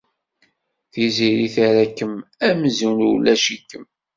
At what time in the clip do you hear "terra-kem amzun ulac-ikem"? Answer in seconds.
1.55-3.85